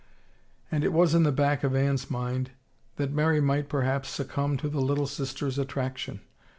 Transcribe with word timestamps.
And 0.71 0.83
it 0.83 0.93
was 0.93 1.13
in 1.13 1.21
the 1.21 1.31
back 1.31 1.63
of 1.63 1.75
Anne's 1.75 2.09
mind 2.09 2.49
that 2.95 3.11
Mary 3.11 3.39
might 3.39 3.69
perhaps 3.69 4.09
succumb 4.09 4.57
to 4.57 4.67
the 4.67 4.81
little 4.81 5.05
sister's 5.05 5.59
attraction. 5.59 6.21